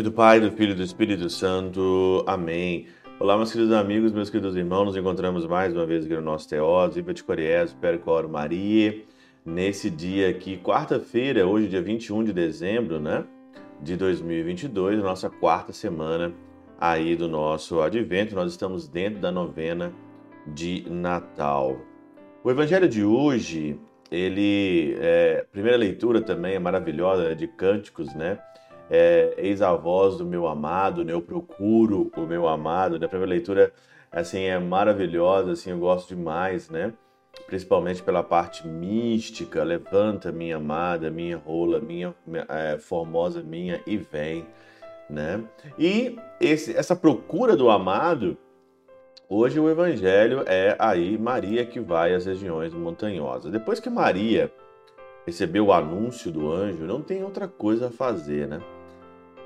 nome 0.00 0.02
do 0.02 0.12
Pai, 0.12 0.40
do 0.40 0.50
Filho 0.52 0.72
e 0.72 0.74
do 0.74 0.82
Espírito 0.82 1.28
Santo. 1.28 2.24
Amém. 2.26 2.86
Olá, 3.18 3.36
meus 3.36 3.52
queridos 3.52 3.74
amigos, 3.74 4.12
meus 4.12 4.30
queridos 4.30 4.56
irmãos. 4.56 4.86
Nos 4.86 4.96
encontramos 4.96 5.46
mais 5.46 5.74
uma 5.74 5.84
vez 5.84 6.06
aqui 6.06 6.14
no 6.14 6.22
nosso 6.22 6.48
Teós, 6.48 6.94
Viva 6.94 7.12
de 7.12 7.22
Coriés, 7.22 7.74
Percor 7.74 8.26
Maria. 8.26 8.98
Nesse 9.44 9.90
dia 9.90 10.30
aqui, 10.30 10.56
quarta-feira, 10.56 11.46
hoje, 11.46 11.68
dia 11.68 11.82
21 11.82 12.24
de 12.24 12.32
dezembro, 12.32 12.98
né? 12.98 13.24
De 13.82 13.94
2022, 13.94 15.00
nossa 15.00 15.28
quarta 15.28 15.70
semana 15.70 16.32
aí 16.80 17.14
do 17.14 17.28
nosso 17.28 17.82
advento. 17.82 18.34
Nós 18.34 18.52
estamos 18.52 18.88
dentro 18.88 19.20
da 19.20 19.30
novena 19.30 19.92
de 20.46 20.86
Natal. 20.88 21.76
O 22.42 22.50
evangelho 22.50 22.88
de 22.88 23.04
hoje, 23.04 23.78
ele, 24.10 24.96
é, 24.98 25.44
primeira 25.52 25.76
leitura 25.76 26.22
também 26.22 26.54
é 26.54 26.58
maravilhosa, 26.58 27.28
né, 27.28 27.34
de 27.34 27.46
cânticos, 27.46 28.14
né? 28.14 28.38
É, 28.90 29.34
Eis 29.38 29.62
a 29.62 29.74
voz 29.74 30.16
do 30.16 30.24
meu 30.24 30.46
amado, 30.46 31.04
né? 31.04 31.12
Eu 31.12 31.22
procuro 31.22 32.10
o 32.16 32.22
meu 32.22 32.48
amado, 32.48 32.98
né? 32.98 33.06
A 33.06 33.08
primeira 33.08 33.30
leitura, 33.30 33.72
assim, 34.10 34.42
é 34.42 34.58
maravilhosa, 34.58 35.52
assim, 35.52 35.70
eu 35.70 35.78
gosto 35.78 36.14
demais, 36.14 36.68
né? 36.68 36.92
Principalmente 37.46 38.02
pela 38.02 38.22
parte 38.22 38.66
mística, 38.66 39.62
levanta 39.62 40.32
minha 40.32 40.56
amada, 40.56 41.10
minha 41.10 41.36
rola, 41.36 41.78
minha 41.80 42.14
é, 42.48 42.78
formosa 42.78 43.42
minha 43.42 43.80
e 43.86 43.96
vem, 43.96 44.44
né? 45.08 45.42
E 45.78 46.18
esse, 46.40 46.76
essa 46.76 46.96
procura 46.96 47.56
do 47.56 47.70
amado, 47.70 48.36
Hoje 49.32 49.60
o 49.60 49.70
evangelho 49.70 50.42
é 50.44 50.74
aí 50.76 51.16
Maria 51.16 51.64
que 51.64 51.78
vai 51.78 52.12
às 52.12 52.26
regiões 52.26 52.74
montanhosas. 52.74 53.52
Depois 53.52 53.78
que 53.78 53.88
Maria 53.88 54.52
recebeu 55.24 55.66
o 55.66 55.72
anúncio 55.72 56.32
do 56.32 56.50
anjo, 56.50 56.82
não 56.82 57.00
tem 57.00 57.22
outra 57.22 57.46
coisa 57.46 57.86
a 57.86 57.90
fazer, 57.92 58.48
né? 58.48 58.60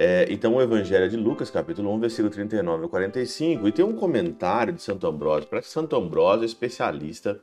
É, 0.00 0.28
então 0.30 0.54
o 0.54 0.62
evangelho 0.62 1.06
é 1.06 1.08
de 1.08 1.16
Lucas, 1.16 1.50
capítulo 1.50 1.92
1, 1.94 1.98
versículo 1.98 2.30
39 2.30 2.84
a 2.84 2.88
45, 2.88 3.66
e 3.66 3.72
tem 3.72 3.84
um 3.84 3.96
comentário 3.96 4.72
de 4.72 4.80
Santo 4.80 5.08
Ambrósio. 5.08 5.48
Parece 5.50 5.66
que 5.66 5.74
Santo 5.74 5.96
Ambrósio 5.96 6.44
é 6.44 6.46
especialista 6.46 7.40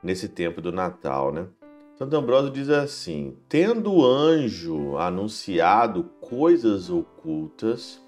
nesse 0.00 0.28
tempo 0.28 0.60
do 0.60 0.70
Natal, 0.70 1.32
né? 1.32 1.48
Santo 1.96 2.14
Ambrósio 2.14 2.52
diz 2.52 2.70
assim: 2.70 3.36
Tendo 3.48 3.92
o 3.92 4.06
anjo 4.06 4.96
anunciado 4.98 6.04
coisas 6.20 6.88
ocultas, 6.90 8.00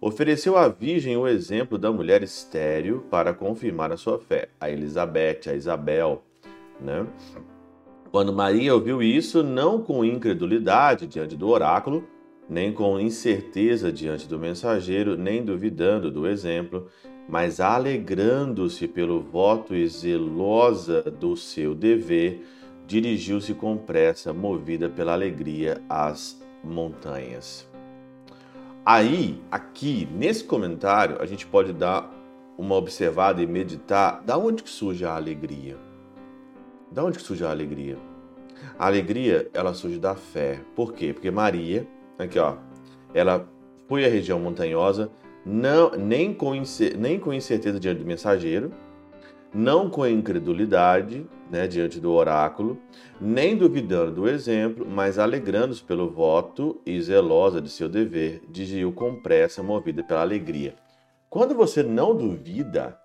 ofereceu 0.00 0.56
à 0.56 0.68
Virgem 0.68 1.16
o 1.16 1.26
exemplo 1.26 1.76
da 1.76 1.90
mulher 1.90 2.22
estéril 2.22 3.00
para 3.10 3.34
confirmar 3.34 3.90
a 3.90 3.96
sua 3.96 4.20
fé, 4.20 4.50
a 4.60 4.70
Elizabeth, 4.70 5.48
a 5.48 5.54
Isabel. 5.54 6.22
Né? 6.80 7.04
Quando 8.12 8.32
Maria 8.32 8.72
ouviu 8.72 9.02
isso, 9.02 9.42
não 9.42 9.82
com 9.82 10.04
incredulidade 10.04 11.08
diante 11.08 11.36
do 11.36 11.48
oráculo, 11.48 12.04
nem 12.50 12.72
com 12.72 12.98
incerteza 12.98 13.92
diante 13.92 14.26
do 14.26 14.36
mensageiro, 14.36 15.16
nem 15.16 15.44
duvidando 15.44 16.10
do 16.10 16.26
exemplo, 16.26 16.88
mas 17.28 17.60
alegrando-se 17.60 18.88
pelo 18.88 19.20
voto 19.22 19.72
e 19.72 19.86
zelosa 19.86 21.00
do 21.02 21.36
seu 21.36 21.76
dever, 21.76 22.44
dirigiu-se 22.88 23.54
com 23.54 23.76
pressa, 23.76 24.32
movida 24.32 24.88
pela 24.88 25.12
alegria, 25.12 25.80
às 25.88 26.42
montanhas. 26.64 27.70
Aí, 28.84 29.40
aqui, 29.48 30.08
nesse 30.12 30.42
comentário, 30.42 31.22
a 31.22 31.26
gente 31.26 31.46
pode 31.46 31.72
dar 31.72 32.12
uma 32.58 32.74
observada 32.74 33.40
e 33.40 33.46
meditar 33.46 34.22
da 34.24 34.36
onde 34.36 34.64
que 34.64 34.70
surge 34.70 35.04
a 35.04 35.14
alegria. 35.14 35.76
Da 36.90 37.04
onde 37.04 37.18
que 37.18 37.24
surge 37.24 37.44
a 37.44 37.50
alegria? 37.50 37.96
A 38.76 38.86
alegria, 38.86 39.48
ela 39.54 39.72
surge 39.72 40.00
da 40.00 40.16
fé. 40.16 40.60
Por 40.74 40.92
quê? 40.92 41.12
Porque 41.12 41.30
Maria, 41.30 41.86
aqui 42.24 42.38
ó, 42.38 42.56
ela 43.14 43.48
foi 43.88 44.04
à 44.04 44.08
região 44.08 44.38
montanhosa, 44.38 45.10
não, 45.44 45.90
nem, 45.92 46.32
com, 46.32 46.52
nem 46.96 47.18
com 47.18 47.32
incerteza 47.32 47.80
diante 47.80 47.98
do 47.98 48.06
mensageiro, 48.06 48.72
não 49.52 49.90
com 49.90 50.06
incredulidade 50.06 51.26
né, 51.50 51.66
diante 51.66 51.98
do 51.98 52.12
oráculo, 52.12 52.78
nem 53.20 53.56
duvidando 53.56 54.12
do 54.12 54.28
exemplo, 54.28 54.86
mas 54.88 55.18
alegrando-se 55.18 55.82
pelo 55.82 56.08
voto 56.08 56.80
e 56.86 57.00
zelosa 57.00 57.60
de 57.60 57.68
seu 57.68 57.88
dever, 57.88 58.42
dirigiu 58.48 58.92
com 58.92 59.20
pressa, 59.20 59.62
movida 59.62 60.04
pela 60.04 60.20
alegria. 60.20 60.74
Quando 61.28 61.54
você 61.54 61.82
não 61.82 62.16
duvida, 62.16 62.96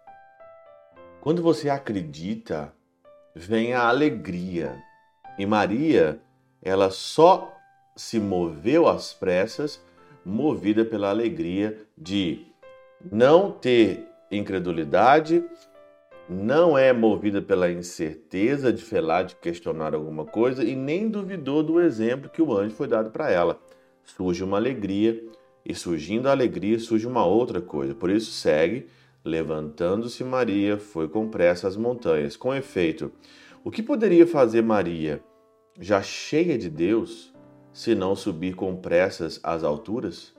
quando 1.22 1.42
você 1.42 1.70
acredita, 1.70 2.72
vem 3.34 3.74
a 3.74 3.88
alegria. 3.88 4.80
E 5.38 5.46
Maria, 5.46 6.20
ela 6.62 6.90
só 6.92 7.55
se 7.96 8.20
moveu 8.20 8.88
às 8.88 9.14
pressas, 9.14 9.82
movida 10.26 10.84
pela 10.84 11.10
alegria 11.10 11.78
de 11.98 12.46
não 13.12 13.52
ter 13.52 14.06
incredulidade, 14.32 15.44
não 16.28 16.78
é 16.78 16.92
movida 16.92 17.42
pela 17.42 17.72
incerteza 17.72 18.74
de 18.74 18.82
felar, 18.82 19.26
de 19.26 19.36
questionar 19.36 19.94
alguma 19.94 20.26
coisa 20.26 20.64
e 20.64 20.76
nem 20.76 21.08
duvidou 21.08 21.62
do 21.62 21.80
exemplo 21.80 22.30
que 22.30 22.42
o 22.42 22.58
anjo 22.58 22.76
foi 22.76 22.88
dado 22.88 23.12
para 23.12 23.30
ela. 23.30 23.60
Surge 24.04 24.44
uma 24.44 24.58
alegria 24.58 25.24
e 25.64 25.74
surgindo 25.74 26.28
a 26.28 26.32
alegria 26.32 26.80
surge 26.80 27.08
uma 27.08 27.26
outra 27.26 27.62
coisa. 27.62 27.94
Por 27.94 28.10
isso 28.10 28.32
segue, 28.32 28.88
levantando-se 29.24 30.24
Maria, 30.24 30.78
foi 30.78 31.08
com 31.08 31.30
pressa 31.30 31.68
às 31.68 31.78
montanhas. 31.78 32.36
Com 32.36 32.54
efeito, 32.54 33.12
o 33.64 33.70
que 33.70 33.84
poderia 33.84 34.26
fazer 34.26 34.64
Maria, 34.64 35.24
já 35.80 36.02
cheia 36.02 36.58
de 36.58 36.70
Deus, 36.70 37.35
se 37.76 37.94
não 37.94 38.16
subir 38.16 38.56
com 38.56 38.74
pressas 38.74 39.38
às 39.44 39.62
alturas? 39.62 40.34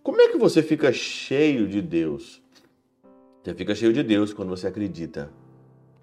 Como 0.00 0.20
é 0.20 0.28
que 0.28 0.38
você 0.38 0.62
fica 0.62 0.92
cheio 0.92 1.66
de 1.66 1.82
Deus? 1.82 2.40
Você 3.42 3.52
fica 3.52 3.74
cheio 3.74 3.92
de 3.92 4.04
Deus 4.04 4.32
quando 4.32 4.50
você 4.50 4.68
acredita, 4.68 5.28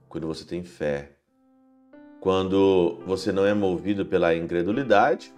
quando 0.10 0.28
você 0.28 0.44
tem 0.44 0.66
fé, 0.66 1.14
quando 2.20 3.00
você 3.08 3.32
não 3.32 3.46
é 3.46 3.54
movido 3.54 4.06
pela 4.06 4.36
incredulidade, 4.36 5.34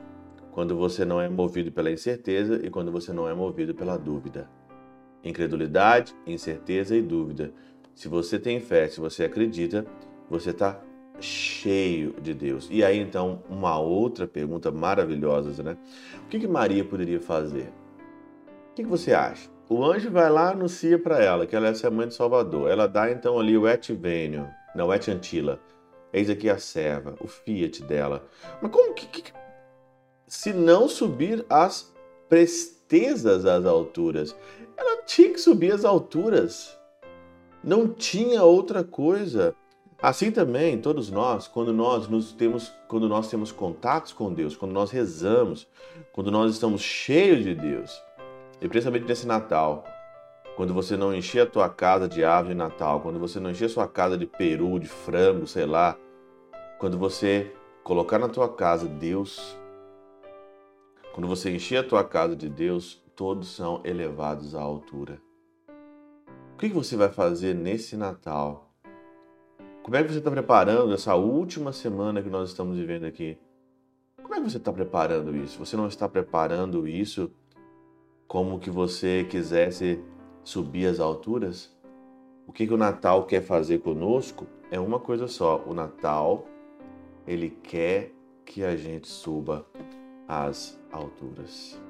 quando 0.51 0.75
você 0.75 1.05
não 1.05 1.21
é 1.21 1.29
movido 1.29 1.71
pela 1.71 1.91
incerteza 1.91 2.59
e 2.65 2.71
quando 2.71 2.91
você 2.91 3.13
não 3.13 3.29
é 3.29 3.33
movido 3.35 3.75
pela 3.75 3.95
dúvida. 3.95 4.49
Incredulidade, 5.23 6.15
incerteza 6.25 6.95
e 6.95 7.01
dúvida. 7.01 7.53
Se 7.93 8.07
você 8.07 8.39
tem 8.39 8.59
fé, 8.59 8.87
se 8.87 8.99
você 8.99 9.25
acredita, 9.25 9.85
você 10.27 10.49
está 10.49 10.81
cheio 11.19 12.13
de 12.21 12.33
Deus. 12.33 12.67
E 12.71 12.83
aí 12.83 12.99
então 12.99 13.41
uma 13.49 13.79
outra 13.79 14.27
pergunta 14.27 14.71
maravilhosa, 14.71 15.63
né? 15.63 15.77
O 16.25 16.27
que, 16.27 16.39
que 16.39 16.47
Maria 16.47 16.83
poderia 16.83 17.19
fazer? 17.19 17.71
O 18.71 18.75
que, 18.75 18.83
que 18.83 18.89
você 18.89 19.13
acha? 19.13 19.49
O 19.69 19.83
anjo 19.83 20.09
vai 20.09 20.29
lá 20.29 20.51
anuncia 20.51 20.97
para 20.97 21.21
ela 21.21 21.45
que 21.45 21.55
ela 21.55 21.67
é 21.67 21.71
a 21.71 21.91
mãe 21.91 22.07
de 22.07 22.13
Salvador. 22.13 22.69
Ela 22.69 22.87
dá 22.87 23.11
então 23.11 23.37
ali 23.39 23.57
o 23.57 23.67
et 23.67 23.93
venio, 23.93 24.47
não, 24.73 24.93
et 24.93 25.09
antila. 25.09 25.59
Eis 26.13 26.29
aqui 26.29 26.49
a 26.49 26.57
serva, 26.57 27.15
o 27.19 27.27
fiat 27.27 27.83
dela. 27.83 28.25
Mas 28.61 28.71
como 28.71 28.93
que, 28.93 29.07
que 29.07 29.33
se 30.25 30.53
não 30.53 30.87
subir 30.87 31.45
as 31.49 31.93
prestezas 32.29 33.45
às 33.45 33.65
alturas? 33.65 34.35
Ela 34.77 35.03
tinha 35.03 35.31
que 35.31 35.39
subir 35.39 35.73
às 35.73 35.83
alturas. 35.83 36.77
Não 37.61 37.89
tinha 37.89 38.43
outra 38.43 38.83
coisa. 38.83 39.53
Assim 39.99 40.29
também, 40.31 40.79
todos 40.79 41.09
nós, 41.09 41.47
quando 41.47 41.73
nós 41.73 42.07
nos 42.07 42.31
temos, 42.31 42.71
quando 42.87 43.09
nós 43.09 43.29
temos 43.31 43.51
contatos 43.51 44.13
com 44.13 44.31
Deus, 44.31 44.55
quando 44.55 44.71
nós 44.71 44.91
rezamos, 44.91 45.67
quando 46.11 46.29
nós 46.29 46.51
estamos 46.51 46.81
cheios 46.81 47.43
de 47.43 47.55
Deus, 47.55 47.99
e 48.61 48.67
principalmente 48.67 49.07
nesse 49.07 49.25
Natal, 49.25 49.83
quando 50.55 50.71
você 50.71 50.95
não 50.95 51.15
encher 51.15 51.41
a 51.41 51.49
tua 51.49 51.67
casa 51.67 52.07
de 52.07 52.23
árvore 52.23 52.53
de 52.53 52.59
Natal, 52.59 53.01
quando 53.01 53.19
você 53.19 53.39
não 53.39 53.49
encher 53.49 53.65
a 53.65 53.69
sua 53.69 53.87
casa 53.87 54.15
de 54.15 54.27
peru, 54.27 54.79
de 54.79 54.87
frango, 54.87 55.47
sei 55.47 55.65
lá, 55.65 55.97
quando 56.77 56.97
você 56.97 57.51
colocar 57.83 58.19
na 58.19 58.29
tua 58.29 58.53
casa 58.53 58.87
Deus, 58.87 59.57
quando 61.11 61.27
você 61.27 61.49
encher 61.49 61.77
a 61.77 61.83
tua 61.83 62.03
casa 62.03 62.35
de 62.35 62.47
Deus, 62.47 63.03
todos 63.15 63.47
são 63.47 63.81
elevados 63.83 64.53
à 64.53 64.61
altura. 64.61 65.19
O 66.53 66.57
que 66.57 66.69
você 66.69 66.95
vai 66.95 67.09
fazer 67.09 67.55
nesse 67.55 67.97
Natal? 67.97 68.66
Como 69.87 69.95
é 69.95 70.03
que 70.03 70.11
você 70.11 70.17
está 70.17 70.29
preparando 70.29 70.93
essa 70.93 71.15
última 71.15 71.71
semana 71.71 72.21
que 72.21 72.29
nós 72.29 72.49
estamos 72.49 72.77
vivendo 72.77 73.05
aqui? 73.05 73.37
Como 74.21 74.35
é 74.35 74.37
que 74.39 74.49
você 74.49 74.57
está 74.57 74.73
preparando 74.73 75.33
isso? 75.33 75.57
Você 75.59 75.77
não 75.77 75.87
está 75.87 76.09
preparando 76.09 76.85
isso 76.85 77.31
como 78.27 78.59
que 78.59 78.69
você 78.69 79.25
quisesse 79.29 80.03
subir 80.43 80.87
as 80.87 80.99
alturas, 80.99 81.73
o 82.45 82.51
que, 82.51 82.67
que 82.67 82.73
o 82.73 82.77
Natal 82.77 83.25
quer 83.25 83.41
fazer 83.41 83.79
conosco 83.79 84.45
é 84.69 84.77
uma 84.77 84.99
coisa 84.99 85.25
só. 85.25 85.63
O 85.65 85.73
Natal, 85.73 86.45
ele 87.25 87.49
quer 87.49 88.11
que 88.43 88.65
a 88.65 88.75
gente 88.75 89.07
suba 89.07 89.65
as 90.27 90.77
alturas. 90.91 91.81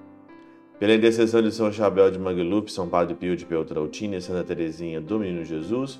Pela 0.78 0.94
intercessão 0.94 1.42
de 1.42 1.52
São 1.52 1.72
Chabel 1.72 2.12
de 2.12 2.20
Mangluf, 2.20 2.72
São 2.72 2.88
Padre 2.88 3.16
Pio 3.16 3.36
de 3.36 3.44
Peltrautina, 3.44 4.22
Santa 4.22 4.44
Teresinha 4.44 5.02
do 5.02 5.18
Menino 5.18 5.44
Jesus 5.44 6.00